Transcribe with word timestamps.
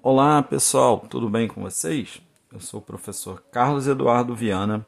Olá 0.00 0.40
pessoal, 0.44 1.00
tudo 1.00 1.28
bem 1.28 1.48
com 1.48 1.60
vocês? 1.60 2.22
Eu 2.52 2.60
sou 2.60 2.78
o 2.78 2.82
professor 2.82 3.42
Carlos 3.50 3.88
Eduardo 3.88 4.32
Viana, 4.32 4.86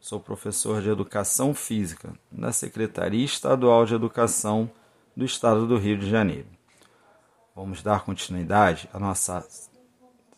sou 0.00 0.18
professor 0.18 0.82
de 0.82 0.90
Educação 0.90 1.54
Física 1.54 2.12
da 2.30 2.50
Secretaria 2.50 3.24
Estadual 3.24 3.86
de 3.86 3.94
Educação 3.94 4.68
do 5.16 5.24
Estado 5.24 5.64
do 5.64 5.78
Rio 5.78 5.96
de 5.96 6.10
Janeiro. 6.10 6.48
Vamos 7.54 7.84
dar 7.84 8.04
continuidade 8.04 8.90
às 8.92 9.00
nossas 9.00 9.70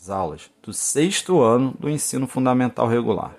aulas 0.06 0.50
do 0.62 0.70
sexto 0.70 1.40
ano 1.40 1.74
do 1.80 1.88
ensino 1.88 2.26
fundamental 2.26 2.86
regular. 2.86 3.34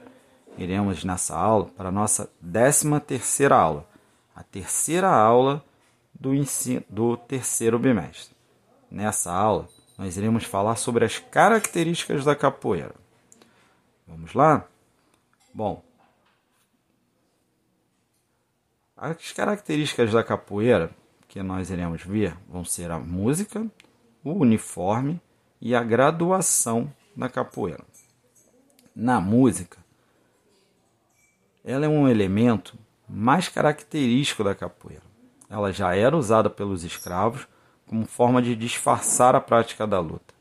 Iremos 0.57 1.03
nessa 1.03 1.37
aula 1.37 1.65
para 1.77 1.89
a 1.89 1.91
nossa 1.91 2.27
décima 2.41 2.99
terceira 2.99 3.55
aula, 3.55 3.87
a 4.35 4.41
terceira 4.41 5.09
aula 5.09 5.63
do, 6.11 6.33
ensino, 6.33 6.83
do 6.89 7.15
terceiro 7.15 7.77
bimestre. 7.77 8.35
Nessa 8.89 9.31
aula, 9.31 9.69
nós 10.01 10.17
iremos 10.17 10.45
falar 10.45 10.77
sobre 10.77 11.05
as 11.05 11.19
características 11.19 12.25
da 12.25 12.35
capoeira. 12.35 12.95
Vamos 14.07 14.33
lá? 14.33 14.67
Bom, 15.53 15.83
as 18.97 19.31
características 19.31 20.11
da 20.11 20.23
capoeira 20.23 20.89
que 21.27 21.43
nós 21.43 21.69
iremos 21.69 22.01
ver 22.01 22.35
vão 22.49 22.65
ser 22.65 22.89
a 22.89 22.97
música, 22.97 23.63
o 24.23 24.31
uniforme 24.31 25.21
e 25.61 25.75
a 25.75 25.83
graduação 25.83 26.91
da 27.15 27.29
capoeira. 27.29 27.85
Na 28.95 29.21
música, 29.21 29.77
ela 31.63 31.85
é 31.85 31.89
um 31.89 32.09
elemento 32.09 32.75
mais 33.07 33.49
característico 33.49 34.43
da 34.43 34.55
capoeira. 34.55 35.03
Ela 35.47 35.71
já 35.71 35.95
era 35.95 36.17
usada 36.17 36.49
pelos 36.49 36.83
escravos 36.83 37.47
como 37.91 38.05
forma 38.05 38.41
de 38.41 38.55
disfarçar 38.55 39.35
a 39.35 39.41
prática 39.41 39.85
da 39.85 39.99
luta, 39.99 40.33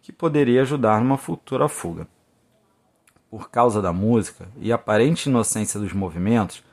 que 0.00 0.10
poderia 0.10 0.62
ajudar 0.62 1.02
numa 1.02 1.18
futura 1.18 1.68
fuga. 1.68 2.08
Por 3.30 3.50
causa 3.50 3.82
da 3.82 3.92
música 3.92 4.48
e 4.56 4.72
aparente 4.72 5.28
inocência 5.28 5.78
dos 5.78 5.92
movimentos, 5.92 6.64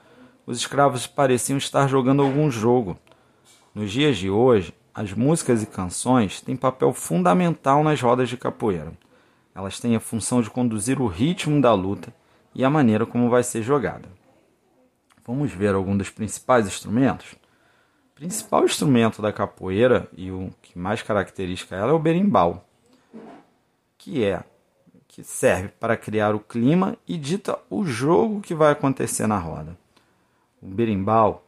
os 0.46 0.58
escravos 0.58 1.06
pareciam 1.06 1.58
estar 1.58 1.86
jogando 1.90 2.22
algum 2.22 2.50
jogo. 2.50 2.98
Nos 3.76 3.92
dias 3.92 4.18
de 4.18 4.30
hoje, 4.30 4.74
as 4.96 5.12
músicas 5.12 5.64
e 5.64 5.66
canções 5.66 6.40
têm 6.40 6.56
papel 6.56 6.94
fundamental 6.94 7.84
nas 7.84 8.00
rodas 8.00 8.30
de 8.30 8.38
capoeira. 8.38 8.94
Elas 9.54 9.82
têm 9.82 9.98
a 9.98 10.00
função 10.00 10.42
de 10.42 10.50
conduzir 10.50 11.02
o 11.02 11.08
ritmo 11.08 11.60
da 11.60 11.74
luta 11.74 12.16
e 12.56 12.64
a 12.64 12.70
maneira 12.70 13.06
como 13.06 13.30
vai 13.30 13.44
ser 13.44 13.64
jogada. 13.64 14.08
Vamos 15.28 15.52
ver 15.52 15.76
alguns 15.76 15.98
dos 15.98 16.10
principais 16.10 16.66
instrumentos? 16.68 17.36
Principal 18.22 18.66
instrumento 18.66 19.20
da 19.20 19.34
capoeira 19.34 20.08
e 20.16 20.30
o 20.30 20.52
que 20.62 20.78
mais 20.78 21.02
caracteriza 21.02 21.76
ela 21.76 21.90
é 21.90 21.96
o 21.96 21.98
berimbau, 21.98 22.64
que 23.98 24.24
é 24.24 24.44
que 25.08 25.24
serve 25.24 25.70
para 25.70 25.98
criar 25.98 26.36
o 26.36 26.40
clima 26.40 26.96
e 27.08 27.18
dita 27.18 27.58
o 27.68 27.84
jogo 27.84 28.40
que 28.40 28.54
vai 28.54 28.74
acontecer 28.74 29.26
na 29.26 29.40
roda. 29.40 29.76
O 30.62 30.68
berimbau 30.68 31.44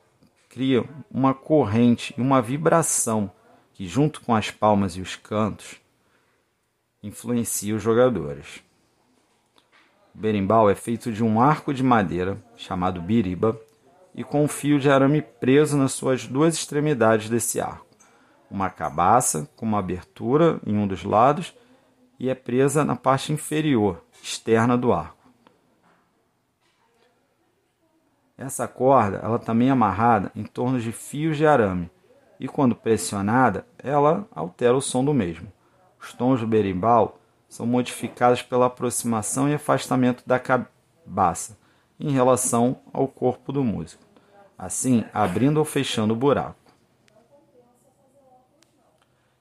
cria 0.50 0.84
uma 1.12 1.32
corrente 1.32 2.12
e 2.18 2.22
uma 2.22 2.42
vibração 2.42 3.30
que, 3.76 3.88
junto 3.88 4.20
com 4.22 4.34
as 4.34 4.50
palmas 4.50 4.94
e 4.94 5.02
os 5.02 5.16
cantos, 5.16 5.76
influencia 7.04 7.76
os 7.76 7.84
jogadores. 7.84 8.64
O 10.16 10.18
berimbau 10.18 10.68
é 10.72 10.74
feito 10.74 11.12
de 11.12 11.24
um 11.24 11.40
arco 11.40 11.72
de 11.72 11.84
madeira 11.84 12.44
chamado 12.58 13.00
biriba 13.00 13.56
e 14.16 14.24
com 14.24 14.44
um 14.44 14.48
fio 14.48 14.80
de 14.80 14.90
arame 14.90 15.22
preso 15.22 15.78
nas 15.78 15.94
suas 15.94 16.28
duas 16.28 16.54
extremidades 16.54 17.30
desse 17.30 17.60
arco. 17.60 17.86
Uma 18.50 18.70
cabaça 18.70 19.50
com 19.56 19.66
uma 19.66 19.80
abertura 19.80 20.60
em 20.66 20.78
um 20.78 20.88
dos 20.88 21.04
lados 21.04 21.56
e 22.20 22.30
é 22.30 22.36
presa 22.36 22.86
na 22.86 22.96
parte 22.96 23.34
inferior, 23.34 24.04
externa 24.22 24.78
do 24.78 24.94
arco. 24.94 25.18
Essa 28.38 28.68
corda 28.68 29.18
ela 29.18 29.40
também 29.40 29.70
é 29.70 29.72
amarrada 29.72 30.32
em 30.36 30.44
torno 30.44 30.80
de 30.80 30.92
fios 30.92 31.38
de 31.38 31.46
arame 31.46 31.90
e 32.40 32.48
quando 32.48 32.76
pressionada 32.76 33.66
ela 33.78 34.28
altera 34.34 34.76
o 34.76 34.82
som 34.82 35.04
do 35.04 35.14
mesmo. 35.14 35.52
Os 36.00 36.14
tons 36.14 36.42
do 36.42 36.48
berimbau 36.48 37.20
são 37.48 37.66
modificados 37.66 38.42
pela 38.42 38.66
aproximação 38.66 39.48
e 39.48 39.54
afastamento 39.54 40.24
da 40.26 40.40
cabaça 40.40 41.58
em 42.04 42.12
relação 42.12 42.78
ao 42.92 43.08
corpo 43.08 43.52
do 43.52 43.64
músico 43.64 44.14
assim 44.58 45.04
abrindo 45.14 45.58
ou 45.58 45.66
fechando 45.66 46.14
o 46.14 46.18
buraco. 46.18 46.56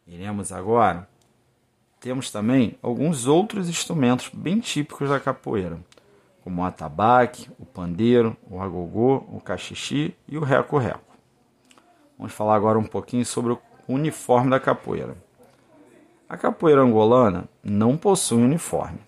Iremos 0.06 0.52
agora. 0.52 1.08
Temos 2.00 2.30
também 2.30 2.76
alguns 2.82 3.26
outros 3.28 3.68
instrumentos 3.68 4.28
bem 4.34 4.58
típicos 4.58 5.08
da 5.08 5.20
capoeira, 5.20 5.78
como 6.42 6.62
o 6.62 6.64
atabaque, 6.64 7.48
o 7.58 7.64
pandeiro, 7.64 8.36
o 8.50 8.60
agogô, 8.60 9.24
o 9.28 9.40
cachixi 9.40 10.12
e 10.26 10.36
o 10.36 10.42
reco-reco. 10.42 11.16
Vamos 12.18 12.32
falar 12.32 12.56
agora 12.56 12.78
um 12.78 12.84
pouquinho 12.84 13.24
sobre 13.24 13.52
o 13.52 13.60
uniforme 13.86 14.50
da 14.50 14.58
capoeira. 14.58 15.16
A 16.28 16.36
capoeira 16.36 16.82
angolana 16.82 17.44
não 17.62 17.96
possui 17.96 18.42
uniforme. 18.42 18.98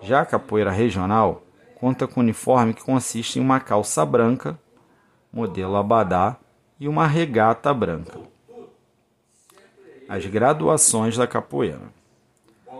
Já 0.00 0.22
a 0.22 0.26
capoeira 0.26 0.70
regional 0.70 1.43
conta 1.84 2.08
com 2.08 2.20
uniforme 2.20 2.72
que 2.72 2.82
consiste 2.82 3.38
em 3.38 3.42
uma 3.42 3.60
calça 3.60 4.06
branca, 4.06 4.58
modelo 5.30 5.76
Abadá 5.76 6.38
e 6.80 6.88
uma 6.88 7.06
regata 7.06 7.74
branca. 7.74 8.18
As 10.08 10.24
graduações 10.24 11.14
da 11.14 11.26
capoeira. 11.26 11.82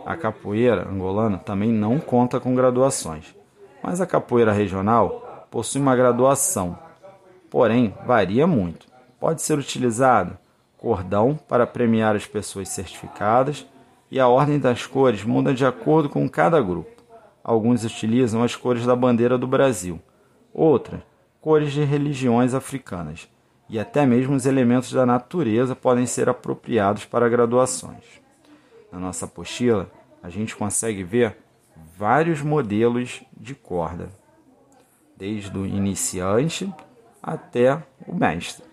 A 0.03 0.17
capoeira 0.17 0.89
angolana 0.89 1.37
também 1.37 1.71
não 1.71 1.99
conta 1.99 2.39
com 2.39 2.55
graduações, 2.55 3.35
mas 3.83 4.01
a 4.01 4.07
capoeira 4.07 4.51
regional 4.51 5.45
possui 5.51 5.79
uma 5.79 5.95
graduação, 5.95 6.75
porém 7.47 7.93
varia 8.07 8.47
muito. 8.47 8.87
Pode 9.19 9.43
ser 9.43 9.59
utilizado 9.59 10.35
cordão 10.79 11.37
para 11.47 11.67
premiar 11.67 12.15
as 12.15 12.25
pessoas 12.25 12.69
certificadas 12.69 13.67
e 14.09 14.19
a 14.19 14.27
ordem 14.27 14.57
das 14.57 14.87
cores 14.87 15.23
muda 15.23 15.53
de 15.53 15.63
acordo 15.63 16.09
com 16.09 16.27
cada 16.27 16.59
grupo. 16.59 16.95
Alguns 17.47 17.83
utilizam 17.83 18.41
as 18.41 18.55
cores 18.55 18.87
da 18.87 18.95
bandeira 18.95 19.37
do 19.37 19.45
Brasil, 19.45 20.01
outras 20.51 20.99
cores 21.39 21.71
de 21.73 21.83
religiões 21.83 22.55
africanas, 22.55 23.29
e 23.69 23.77
até 23.77 24.03
mesmo 24.03 24.35
os 24.35 24.47
elementos 24.47 24.91
da 24.91 25.05
natureza 25.05 25.75
podem 25.75 26.07
ser 26.07 26.27
apropriados 26.27 27.05
para 27.05 27.29
graduações. 27.29 28.03
Na 28.91 28.97
nossa 28.97 29.25
apostila, 29.25 29.91
a 30.23 30.29
gente 30.31 30.55
consegue 30.55 31.03
ver 31.03 31.37
vários 31.95 32.41
modelos 32.41 33.21
de 33.39 33.53
corda, 33.53 34.09
desde 35.15 35.55
o 35.55 35.67
iniciante 35.67 36.73
até 37.21 37.79
o 38.07 38.15
mestre. 38.15 38.65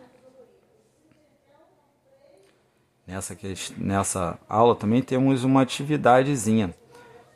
Nessa, 3.06 3.36
nessa 3.76 4.38
aula 4.48 4.74
também 4.74 5.02
temos 5.02 5.44
uma 5.44 5.60
atividadezinha 5.60 6.74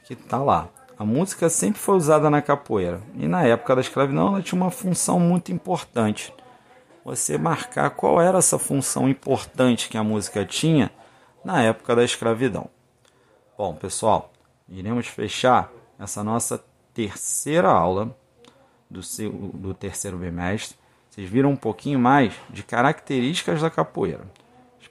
que 0.03 0.15
está 0.15 0.39
lá. 0.39 0.71
A 0.99 1.05
música 1.05 1.51
sempre 1.51 1.79
foi 1.79 1.97
usada 1.97 2.31
na 2.31 2.41
capoeira 2.41 3.03
e 3.15 3.29
na 3.29 3.43
época 3.43 3.75
da 3.75 3.83
escravidão 3.83 4.29
ela 4.29 4.43
tinha 4.43 4.61
uma 4.61 4.71
função 4.71 5.21
muito 5.21 5.53
importante. 5.53 6.33
Você 7.05 7.37
marcar 7.37 7.91
qual 7.91 8.21
era 8.21 8.39
essa 8.39 8.59
função 8.59 9.07
importante 9.07 9.91
que 9.91 9.99
a 9.99 10.03
música 10.03 10.45
tinha 10.45 10.91
na 11.45 11.63
época 11.63 11.95
da 11.95 12.03
escravidão. 12.03 12.71
Bom, 13.59 13.75
pessoal, 13.75 14.33
iremos 14.69 15.07
fechar 15.07 15.71
essa 15.99 16.25
nossa 16.25 16.65
terceira 16.95 17.69
aula 17.69 18.17
do, 18.91 19.03
seu, 19.03 19.31
do 19.31 19.75
terceiro 19.75 20.17
bimestre. 20.17 20.79
Vocês 21.11 21.29
viram 21.29 21.51
um 21.51 21.57
pouquinho 21.57 21.99
mais 21.99 22.33
de 22.49 22.63
características 22.63 23.61
da 23.61 23.69
capoeira. 23.69 24.25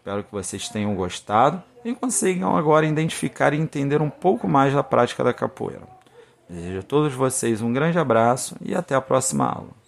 Espero 0.06 0.24
que 0.24 0.32
vocês 0.32 0.70
tenham 0.70 0.94
gostado 0.94 1.64
e 1.84 1.92
consigam 1.96 2.56
agora 2.56 2.86
identificar 2.86 3.56
e 3.56 3.58
entender 3.58 4.04
um 4.04 4.10
pouco 4.10 4.48
mais 4.48 4.72
da 4.72 4.84
prática 4.84 5.24
da 5.24 5.34
capoeira. 5.34 5.82
Desejo 6.48 6.78
a 6.78 6.84
todos 6.84 7.12
vocês 7.16 7.60
um 7.60 7.74
grande 7.74 7.98
abraço 7.98 8.56
e 8.62 8.76
até 8.76 8.94
a 8.94 9.02
próxima 9.02 9.48
aula. 9.48 9.85